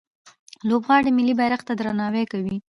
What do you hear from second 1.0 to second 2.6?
ملي بیرغ ته درناوی کوي.